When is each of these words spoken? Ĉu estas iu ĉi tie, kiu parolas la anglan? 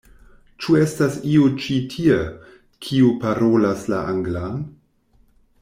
Ĉu 0.63 0.77
estas 0.83 1.17
iu 1.33 1.49
ĉi 1.65 1.77
tie, 1.93 2.17
kiu 2.87 3.13
parolas 3.27 3.87
la 3.95 4.03
anglan? 4.15 4.61